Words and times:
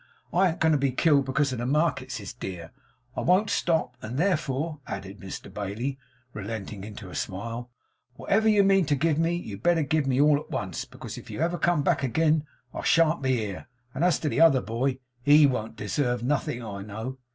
I 0.33 0.47
an't 0.47 0.55
a 0.55 0.57
going 0.57 0.71
to 0.71 0.77
be 0.79 0.91
killed 0.91 1.25
because 1.25 1.51
the 1.51 1.63
markets 1.63 2.19
is 2.19 2.33
dear. 2.33 2.71
I 3.15 3.21
won't 3.21 3.51
stop. 3.51 3.95
And 4.01 4.17
therefore,' 4.17 4.79
added 4.87 5.19
Mr 5.19 5.53
Bailey, 5.53 5.99
relenting 6.33 6.83
into 6.83 7.11
a 7.11 7.15
smile, 7.15 7.69
'wotever 8.17 8.47
you 8.49 8.63
mean 8.63 8.87
to 8.87 8.95
give 8.95 9.19
me, 9.19 9.35
you'd 9.35 9.61
better 9.61 9.83
give 9.83 10.07
me 10.07 10.19
all 10.19 10.37
at 10.39 10.49
once, 10.49 10.85
becos 10.85 11.19
if 11.19 11.29
ever 11.29 11.53
you 11.57 11.59
come 11.59 11.83
back 11.83 12.03
agin, 12.03 12.47
I 12.73 12.81
shan't 12.81 13.21
be 13.21 13.35
here; 13.37 13.67
and 13.93 14.03
as 14.03 14.17
to 14.21 14.29
the 14.29 14.41
other 14.41 14.61
boy, 14.63 14.97
HE 15.21 15.45
won't 15.45 15.75
deserve 15.75 16.23
nothing, 16.23 16.63
I 16.63 16.81
know. 16.81 17.19